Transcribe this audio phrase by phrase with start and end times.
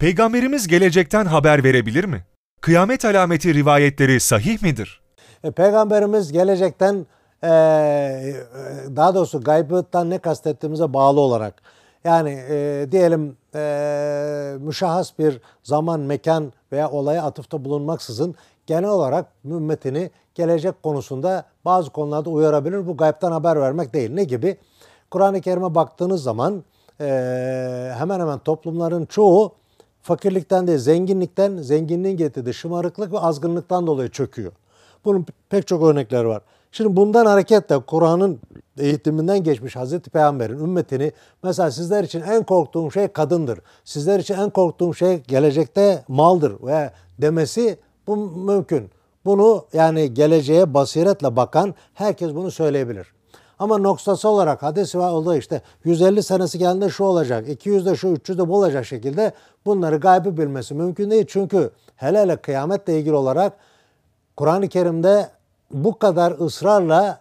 [0.00, 2.24] Peygamberimiz gelecekten haber verebilir mi?
[2.60, 5.00] Kıyamet alameti rivayetleri sahih midir?
[5.44, 7.06] E, Peygamberimiz gelecekten
[7.44, 7.48] e,
[8.96, 11.62] daha doğrusu gaybıttan ne kastettiğimize bağlı olarak
[12.04, 18.34] yani e, diyelim e, müşahhas bir zaman, mekan veya olaya atıfta bulunmaksızın
[18.66, 22.86] genel olarak ümmetini gelecek konusunda bazı konularda uyarabilir.
[22.86, 24.10] Bu gaybtan haber vermek değil.
[24.10, 24.56] Ne gibi?
[25.10, 26.64] Kur'an-ı Kerim'e baktığınız zaman
[27.98, 29.60] hemen hemen toplumların çoğu
[30.02, 34.52] fakirlikten değil zenginlikten, zenginliğin getirdiği şımarıklık ve azgınlıktan dolayı çöküyor.
[35.04, 36.42] Bunun pek çok örnekleri var.
[36.72, 38.40] Şimdi bundan hareketle Kur'an'ın
[38.78, 43.60] eğitiminden geçmiş Hazreti Peygamber'in ümmetini mesela sizler için en korktuğum şey kadındır.
[43.84, 48.90] Sizler için en korktuğum şey gelecekte maldır ve demesi bu mümkün.
[49.24, 53.06] Bunu yani geleceğe basiretle bakan herkes bunu söyleyebilir.
[53.60, 58.48] Ama noktası olarak hadis var oldu işte 150 senesi geldiğinde şu olacak, 200'de şu, 300'de
[58.48, 59.32] bu olacak şekilde
[59.66, 61.24] bunları gaybı bilmesi mümkün değil.
[61.28, 63.52] Çünkü hele hele kıyametle ilgili olarak
[64.36, 65.28] Kur'an-ı Kerim'de
[65.70, 67.20] bu kadar ısrarla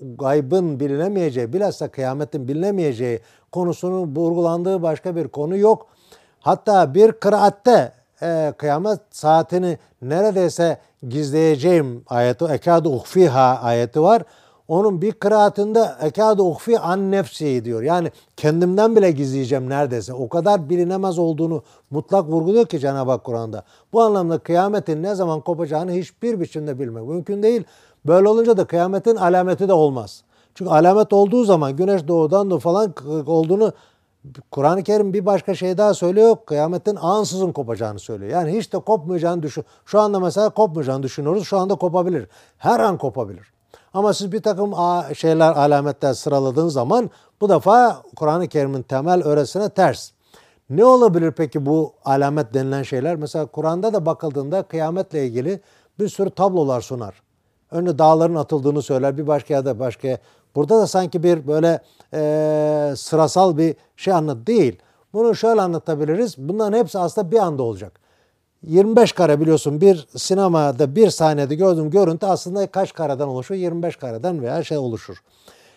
[0.00, 3.20] gaybın bilinemeyeceği, bilhassa kıyametin bilinemeyeceği
[3.52, 5.86] konusunun vurgulandığı başka bir konu yok.
[6.40, 10.78] Hatta bir kıraatte e, kıyamet saatini neredeyse
[11.08, 14.22] gizleyeceğim ayeti, ekadu uhfiha ayeti var.
[14.68, 17.82] Onun bir kıraatında ekadu uhfi an nefsi diyor.
[17.82, 20.12] Yani kendimden bile gizleyeceğim neredeyse.
[20.12, 23.62] O kadar bilinemez olduğunu mutlak vurguluyor ki Cenab-ı Hak Kur'an'da.
[23.92, 27.64] Bu anlamda kıyametin ne zaman kopacağını hiçbir biçimde bilmek mümkün değil.
[28.06, 30.22] Böyle olunca da kıyametin alameti de olmaz.
[30.54, 32.94] Çünkü alamet olduğu zaman güneş doğudan da falan
[33.26, 33.72] olduğunu
[34.50, 36.36] Kur'an-ı Kerim bir başka şey daha söylüyor.
[36.46, 38.30] Kıyametin ansızın kopacağını söylüyor.
[38.30, 39.64] Yani hiç de kopmayacağını düşün.
[39.86, 41.44] Şu anda mesela kopmayacağını düşünüyoruz.
[41.44, 42.28] Şu anda kopabilir.
[42.58, 43.57] Her an kopabilir.
[43.94, 44.74] Ama siz bir takım
[45.14, 50.10] şeyler, alametler sıraladığın zaman bu defa Kur'an-ı Kerim'in temel öğretisine ters.
[50.70, 53.16] Ne olabilir peki bu alamet denilen şeyler?
[53.16, 55.60] Mesela Kur'an'da da bakıldığında kıyametle ilgili
[55.98, 57.22] bir sürü tablolar sunar.
[57.70, 60.18] Önce dağların atıldığını söyler bir başka yerde başka.
[60.54, 61.82] Burada da sanki bir böyle
[62.14, 64.78] e, sırasal bir şey anlat değil.
[65.12, 66.34] Bunu şöyle anlatabiliriz.
[66.38, 68.00] Bunların hepsi aslında bir anda olacak.
[68.62, 73.60] 25 kare biliyorsun bir sinemada bir sahnede gördüğüm görüntü aslında kaç kareden oluşuyor?
[73.60, 75.16] 25 kareden veya şey oluşur.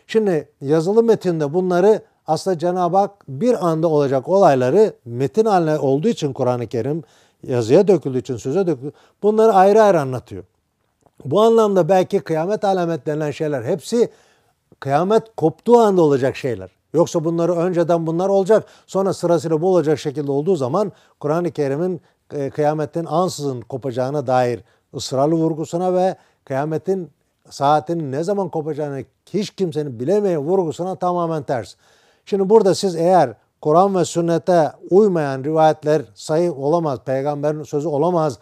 [0.07, 6.33] Şimdi yazılı metinde bunları aslında Cenab-ı Hak bir anda olacak olayları metin haline olduğu için
[6.33, 7.03] Kur'an-ı Kerim
[7.47, 8.91] yazıya döküldüğü için söze döküldüğü
[9.23, 10.43] bunları ayrı ayrı anlatıyor.
[11.25, 14.09] Bu anlamda belki kıyamet alamet denilen şeyler hepsi
[14.79, 16.69] kıyamet koptuğu anda olacak şeyler.
[16.93, 22.01] Yoksa bunları önceden bunlar olacak sonra sırasıyla bu olacak şekilde olduğu zaman Kur'an-ı Kerim'in
[22.53, 24.63] kıyametin ansızın kopacağına dair
[24.95, 26.15] ısrarlı vurgusuna ve
[26.45, 27.11] kıyametin
[27.49, 29.03] saatinin ne zaman kopacağını
[29.33, 31.75] hiç kimsenin bilemeyen vurgusuna tamamen ters.
[32.25, 38.39] Şimdi burada siz eğer Kur'an ve sünnete uymayan rivayetler sayı olamaz, peygamberin sözü olamaz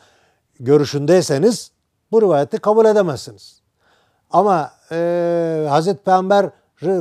[0.59, 1.71] görüşündeyseniz
[2.11, 3.61] bu rivayeti kabul edemezsiniz.
[4.31, 6.49] Ama e, Hazreti Peygamber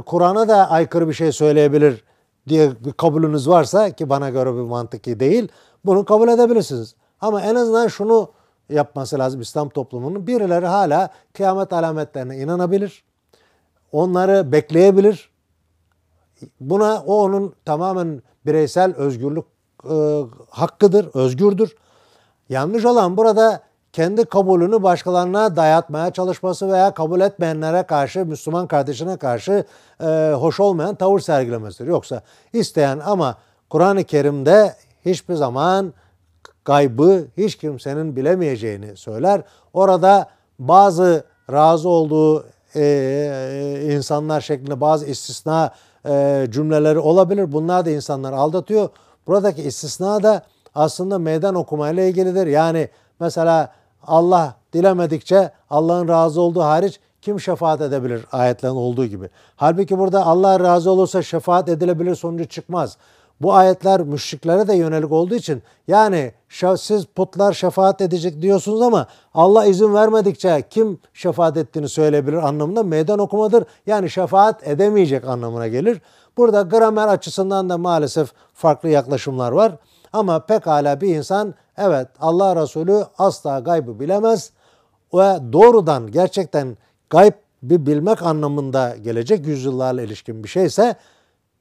[0.06, 2.04] Kur'an'a da aykırı bir şey söyleyebilir
[2.48, 5.48] diye bir kabulünüz varsa ki bana göre bir mantıki değil.
[5.84, 6.94] Bunu kabul edebilirsiniz.
[7.20, 8.30] Ama en azından şunu
[8.68, 10.26] yapması lazım İslam toplumunun.
[10.26, 13.04] Birileri hala kıyamet alametlerine inanabilir.
[13.92, 15.30] Onları bekleyebilir.
[16.60, 19.44] Buna o onun tamamen bireysel özgürlük
[19.90, 21.76] e, hakkıdır, özgürdür.
[22.48, 23.62] Yanlış olan burada
[23.92, 29.64] kendi kabulünü başkalarına dayatmaya çalışması veya kabul etmeyenlere karşı, Müslüman kardeşine karşı
[30.00, 31.88] e, hoş olmayan tavır sergilemesidir.
[31.88, 32.22] Yoksa
[32.52, 33.36] isteyen ama
[33.70, 34.74] Kur'an-ı Kerim'de
[35.10, 35.92] hiçbir zaman
[36.64, 39.42] gaybı hiç kimsenin bilemeyeceğini söyler.
[39.72, 45.70] Orada bazı razı olduğu e, e, insanlar şeklinde bazı istisna
[46.08, 47.52] e, cümleleri olabilir.
[47.52, 48.88] Bunlar da insanları aldatıyor.
[49.26, 50.42] Buradaki istisna da
[50.74, 52.46] aslında meydan okumayla ilgilidir.
[52.46, 52.88] Yani
[53.20, 53.72] mesela
[54.06, 59.28] Allah dilemedikçe Allah'ın razı olduğu hariç kim şefaat edebilir ayetlerin olduğu gibi.
[59.56, 62.96] Halbuki burada Allah razı olursa şefaat edilebilir sonucu çıkmaz.
[63.40, 66.32] Bu ayetler müşriklere de yönelik olduğu için yani
[66.76, 73.18] siz putlar şefaat edecek diyorsunuz ama Allah izin vermedikçe kim şefaat ettiğini söyleyebilir anlamında meydan
[73.18, 73.64] okumadır.
[73.86, 76.00] Yani şefaat edemeyecek anlamına gelir.
[76.36, 79.72] Burada gramer açısından da maalesef farklı yaklaşımlar var.
[80.12, 84.50] Ama pekala bir insan evet Allah Resulü asla gaybı bilemez
[85.14, 86.76] ve doğrudan gerçekten
[87.10, 87.32] gayb
[87.62, 90.96] bir bilmek anlamında gelecek yüzyıllarla ilişkin bir şeyse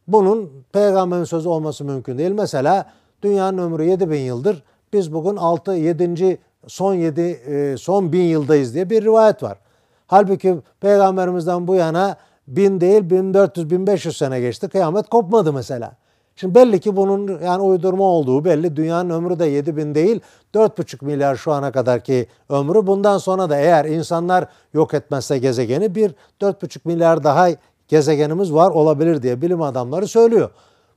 [0.07, 2.31] bunun peygamberin sözü olması mümkün değil.
[2.31, 2.85] Mesela
[3.23, 4.63] dünyanın ömrü 7000 yıldır.
[4.93, 6.37] Biz bugün 6 7.
[6.67, 9.57] son 7 e, son 1000 yıldayız diye bir rivayet var.
[10.07, 12.17] Halbuki peygamberimizden bu yana
[12.47, 14.69] 1000 değil 1400 1500 sene geçti.
[14.69, 15.91] Kıyamet kopmadı mesela.
[16.35, 18.75] Şimdi belli ki bunun yani uydurma olduğu belli.
[18.75, 20.21] Dünyanın ömrü de 7000 değil
[20.53, 22.87] 4,5 milyar şu ana kadarki ömrü.
[22.87, 26.11] Bundan sonra da eğer insanlar yok etmezse gezegeni bir
[26.41, 27.49] 4,5 milyar daha
[27.87, 30.49] gezegenimiz var olabilir diye bilim adamları söylüyor.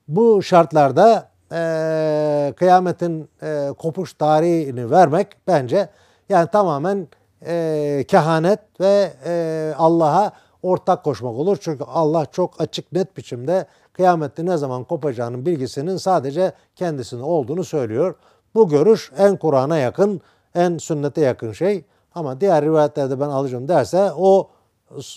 [0.09, 5.89] Bu şartlarda e, kıyametin e, kopuş tarihini vermek bence
[6.29, 7.09] yani tamamen
[7.47, 10.33] e, kehanet ve e, Allah'a
[10.63, 11.59] ortak koşmak olur.
[11.61, 18.15] Çünkü Allah çok açık net biçimde kıyametin ne zaman kopacağının bilgisinin sadece kendisinin olduğunu söylüyor.
[18.55, 20.21] Bu görüş en Kur'an'a yakın,
[20.55, 21.85] en sünnete yakın şey.
[22.15, 24.51] Ama diğer rivayetlerde ben alacağım derse o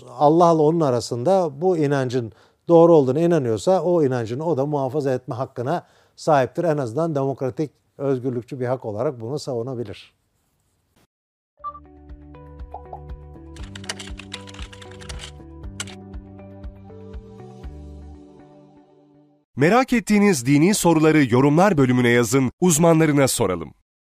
[0.09, 2.31] Allah'la onun arasında bu inancın
[2.67, 5.83] doğru olduğunu inanıyorsa o inancını o da muhafaza etme hakkına
[6.15, 6.63] sahiptir.
[6.63, 10.13] En azından demokratik, özgürlükçü bir hak olarak bunu savunabilir.
[19.55, 23.73] Merak ettiğiniz dini soruları yorumlar bölümüne yazın, uzmanlarına soralım.